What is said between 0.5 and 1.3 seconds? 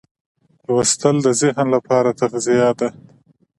لوستل د